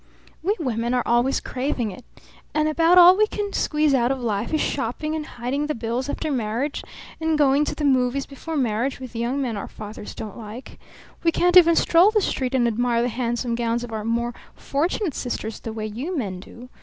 [0.41, 2.03] We women are always craving it.
[2.55, 6.09] And about all we can squeeze out of life is shopping and hiding the bills
[6.09, 6.83] after marriage,
[7.19, 10.79] and going to the movies before marriage with young men our fathers don't like.
[11.23, 15.13] We can't even stroll the street and admire the handsome gowns of our more fortunate
[15.13, 16.69] sisters the way you men do.